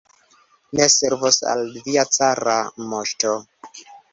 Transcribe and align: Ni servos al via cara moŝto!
Ni 0.77 0.87
servos 0.93 1.37
al 1.53 1.63
via 1.89 2.07
cara 2.17 2.57
moŝto! 2.95 3.39